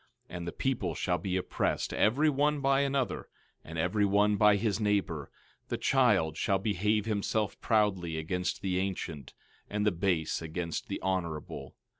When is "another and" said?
2.81-3.77